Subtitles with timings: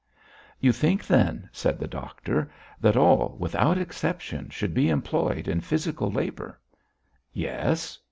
[0.59, 6.09] "You think, then," said the doctor, "that all, without, exception, should be employed in physical
[6.09, 6.59] labour?"
[7.33, 7.99] "Yes."